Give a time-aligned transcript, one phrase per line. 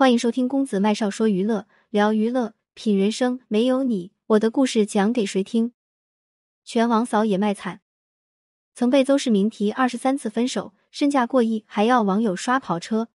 [0.00, 3.38] 欢迎收听公子麦少说娱乐，聊娱乐，品人生。
[3.48, 5.72] 没有你，我的故事讲给谁听？
[6.64, 7.82] 全王嫂也卖惨，
[8.72, 13.08] 曾被邹市明提二十三次分手，身价过亿，还要网友刷跑车。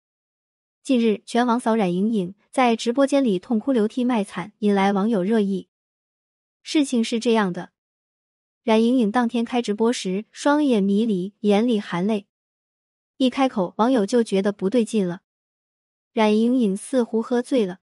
[0.82, 5.70] 近日，全网嫂冉莹莹在直播间里痛哭流涕卖惨，引来网友热议。
[6.62, 7.70] 事情是这样的，
[8.62, 12.26] 冉莹莹当天开直播时，双眼迷离，眼里含泪，
[13.16, 15.22] 一开口，网友就觉得不对劲了。
[16.14, 17.80] 冉莹莹似乎喝醉了，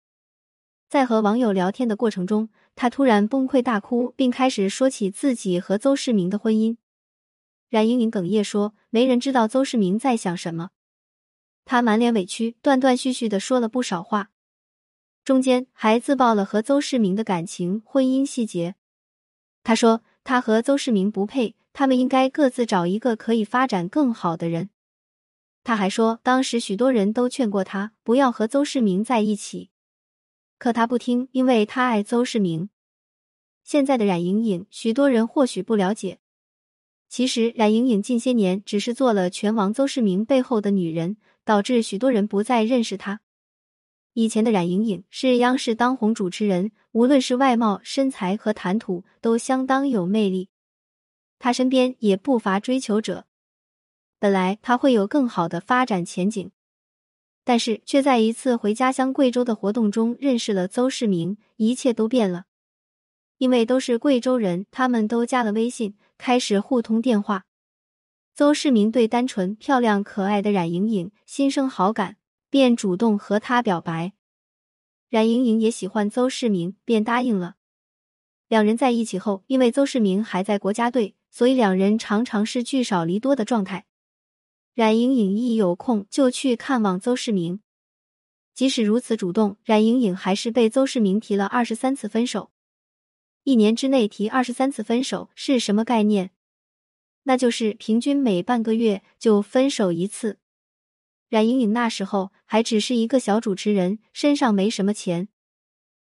[0.88, 6.76] 在和网友聊天的过程中，她突然崩溃大哭，并开始说起自己和邹市明的婚姻。
[7.70, 10.70] 冉莹莹哽咽说：“没人知道邹市明在想什么。”
[11.66, 14.30] 她满脸委屈，断断续续的说了不少话，
[15.24, 18.76] 中间还自曝了和邹市明的感情、婚姻细节。
[19.64, 24.70] 她说：“她和邹市明不配，他们应该各自找一个可以发展更好的人。”
[25.62, 29.70] 他还说，当时许多人都劝过他不要和邹市明在一起，
[30.58, 32.70] 可他不听，因为他爱邹市明。
[33.62, 36.18] 现在的冉莹莹，许多人或许不了解，
[37.08, 43.20] 其实冉莹莹近些年只是做了拳王邹市明背后的女人，导致许多人不再认识她。
[44.14, 50.48] 以前的冉莹莹是央视当红主持人，无论是外貌、身材和谈吐都相当有魅力，
[51.38, 53.26] 她身边也不乏追求者。
[54.20, 56.50] 本来他会有更好的发展前景，
[57.42, 62.44] 但是却在一次回家乡贵州的活动中认识了邹市明，一切都变了。
[63.38, 67.46] 因为都是贵州人，他们都加了微信，开始互通电话。
[68.34, 72.18] 邹市明对单纯、漂亮、可爱的冉莹莹心生好感，
[72.50, 74.12] 便主动和她表白。
[75.08, 77.56] 冉莹莹也喜欢邹市明，便答应了。
[78.48, 83.86] 两人在一起后，因为邹市明还在国家队，所以两人常常是聚少离多的状态。
[84.74, 87.60] 冉莹莹一有空就去看望邹市明，
[88.54, 92.50] 即使如此主动，冉莹莹还是被邹市明提了二十三次分手。
[93.42, 96.30] 一年之内提二十三次分手是什么概念？
[97.24, 100.38] 那就是平均每半个月就分手一次。
[101.28, 105.28] 冉莹莹那时候还只是一个小主持人，身上没什么钱，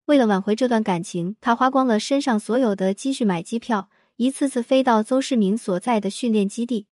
[0.05, 6.87] 为了挽回这段感情，她花光了身上所有的积蓄买机票，一次次飞到邹市明所在的训练基地。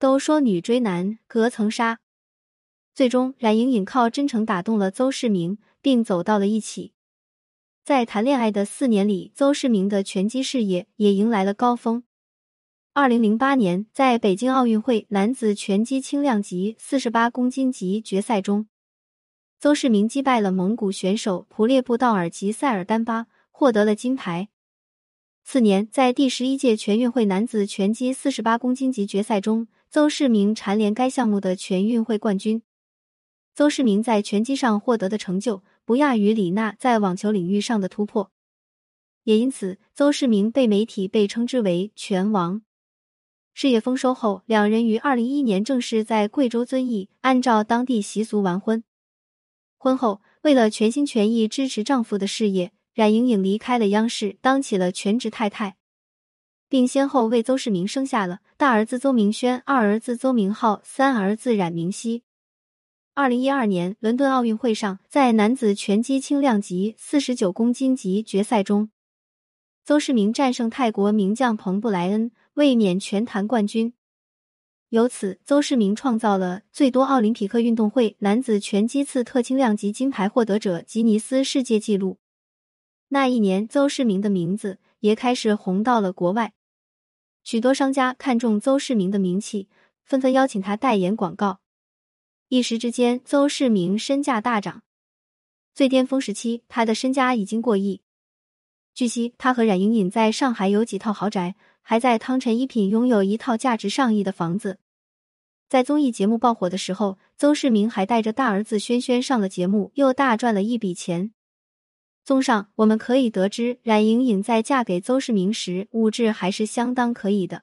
[0.00, 2.00] 都说女追男隔层纱，
[2.94, 6.94] 最终冉莹颖靠真诚打动了邹市明，并走到了一起。
[7.84, 12.02] 在谈恋爱的四年里，邹市明的拳击事业也迎来了高峰。
[12.94, 18.68] 二零零八年，在北京奥运会男子拳击轻量级四十八公斤级决赛中，
[19.58, 24.48] 邹市明击败了蒙古选手普列布道尔吉塞尔丹巴，获得了金牌。
[25.44, 32.62] 次年，在第十一届全运会男子拳击四十八公斤级决赛中，邹市明蝉联该项目的全运会冠军。
[33.52, 38.30] 邹市明在拳击上获得的成就不亚于李娜在网球领域上的突破，
[39.24, 42.62] 也因此邹市明被媒体被称之为“拳王”。
[43.52, 48.84] 事业丰收后，两人于二零一一年正式在贵州遵义按照当地习俗完婚。
[49.76, 52.70] 婚后，为了全心全意支持丈夫的事业。
[52.94, 55.76] 冉莹颖离开了央视，当起了全职太太，
[56.70, 62.22] 并先后为邹市明生下了大儿子邹明轩、二儿子邹明浩、三儿子冉明熙。
[63.12, 68.90] 二零一二年伦敦奥运会上，在男子拳击轻量级四十九公斤级决赛中，
[69.84, 73.92] 邹市明战胜泰国名将彭布莱恩，卫冕拳坛冠军。
[74.90, 82.18] 由此，邹市明创造了最多奥林匹克运动会男子拳击次特轻量级金牌获得者吉尼斯世界纪录。
[83.08, 86.52] 那一年，邹市明的名字也开始红到了国外，
[87.42, 89.68] 许多商家看中邹市明的名气，
[90.04, 91.60] 纷纷邀请他代言广告。
[92.48, 94.82] 一时之间，邹市明身价大涨，
[95.74, 98.02] 最巅峰时期，他的身家已经过亿。
[98.92, 104.78] 据悉，他和冉莹颖在上海有几套豪宅，还在汤臣一品拥有一套价值上亿的房子。
[105.68, 111.32] 在综艺节目爆火的时候，邹市明还带着大儿子轩轩上了节目，又大赚了一笔钱。
[112.22, 117.62] 综上，我们可以得知，冉莹莹在嫁给邹市明时，物质还是相当可以的。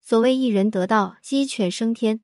[0.00, 2.20] 所谓一人得道，鸡犬升天。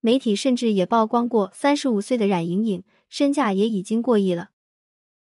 [0.00, 4.50] 媒体甚至也曝光过，三十五岁的冉莹莹身价也已经过亿了。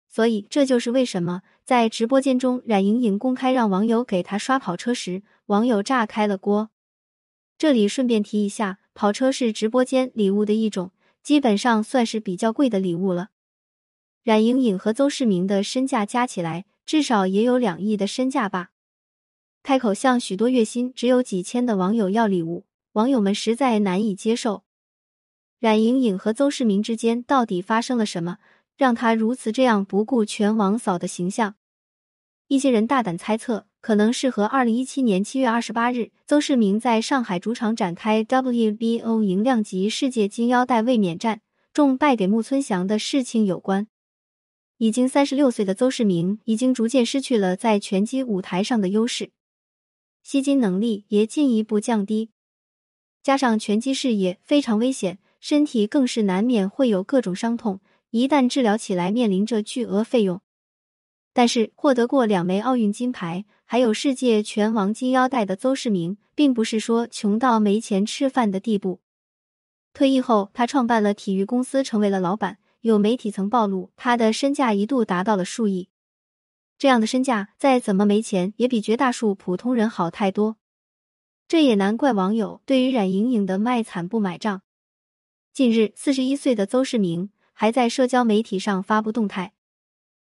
[0.07, 6.71] 所以，这就是为什么在直播间中，冉莹莹公开让网友给她刷跑车时，网友炸开了锅。
[7.57, 10.91] 这里顺便提一下，跑车是直播间礼物的一种，
[11.21, 13.29] 基本上算是比较贵的礼物了。
[14.23, 18.71] 冉莹莹和邹市明的身价加起来至少也有两亿的身价吧？
[19.63, 24.63] 开口向许多月薪只有几千的网友要礼物，网友们实在难以接受。
[25.59, 28.37] 冉莹颖和邹市明之间到底发生了什么，
[28.77, 31.55] 让他如此这样不顾全王嫂的形象？
[32.47, 41.41] 一些人大胆猜测，可能是和二零一七年七月二十八日邹市明在上海主场展开 WBO 银量级世界金腰带卫冕战
[41.73, 43.87] 中败给木村翔的事情有关。
[44.79, 49.31] 已经三十六岁的邹市明已经逐渐失去了在拳击舞台上的优势，
[50.23, 52.29] 吸金能力也进一步降低，
[53.21, 57.81] 加上拳击事业非常危险，身体更是难免会有各种伤痛，
[58.11, 60.39] 一旦治疗起来面临着巨额费用。
[61.33, 69.01] 但是获得过两枚奥运金牌，还有世界拳王金腰带的邹市明，并不是说穷到没钱吃饭的地步。
[69.91, 72.59] 退役后，他创办了体育公司，成为了老板。
[72.81, 75.89] 有媒体曾暴露，他的身价一度达到了数亿。
[76.77, 80.55] 这样的身价，再怎么没钱，也比绝大数普通人好太多。
[81.47, 84.61] 这也难怪网友对于冉莹颖的卖惨不买账。
[85.51, 89.53] 近日，四十一岁的邹市明还在社交媒体上发布动态，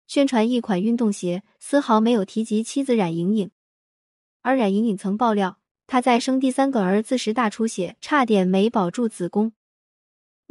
[0.06, 3.50] 宣传一款运动鞋，丝毫没有提及妻子冉莹颖。
[4.42, 9.54] 而冉莹颖曾爆料，她在生第三个儿子时大出血，差点没保住子宫。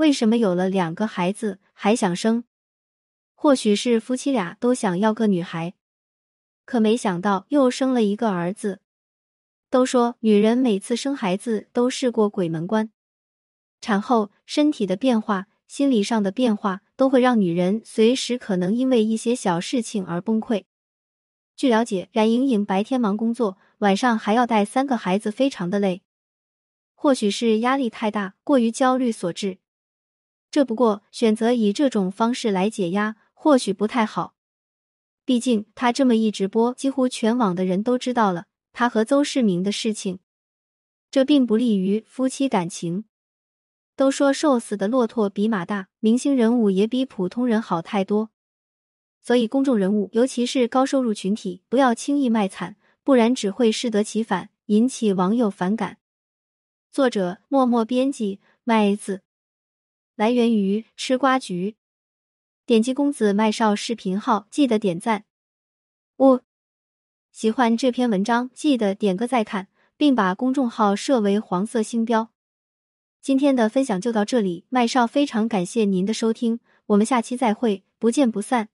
[0.03, 2.43] 为什么有了两个孩子还想生？
[3.37, 5.75] 或许是夫妻俩都想要个女孩，
[6.65, 8.81] 可没想到又生了一个儿子。
[9.71, 12.91] 都说女人每次生孩子都是过鬼门关，
[13.81, 20.65] 产后身体的变化、心理上的变化，都会让女人随时可能因为一些小事情而崩溃。
[21.55, 26.03] 据了解，冉莹颖白天忙工作，晚上还要带三个孩子，非常的累。
[26.97, 29.59] 或许是压力太大、过于焦虑所致。
[30.53, 34.35] 这不过选择以这种方式来解压，或许不太好。
[35.25, 38.45] 毕竟他这么一直播，几乎全网的人都知道了
[38.75, 40.19] 他和邹市明的事情，
[41.11, 43.07] 这并不利于夫妻感情。
[43.97, 48.29] 都说瘦死的骆驼比马大，明星人物也比普通人好太多。
[49.23, 55.97] 所以公众人物，尤其是高收入群体，不要轻易卖惨，不然只会适得其反，引起网友反感。
[56.91, 59.23] 作者：默默编辑，麦子。
[60.23, 61.75] 来源于吃瓜局，
[62.65, 65.25] 点击公子麦少视频号，记得点赞。
[66.19, 66.43] 五，
[67.33, 69.67] 喜欢这篇文章，记得点个再看，
[69.97, 72.31] 并把公众号设为黄色星标。
[73.21, 78.69] 今天的分享就到这里，麦少非常感谢您的收听，我们下期再会，不见不散。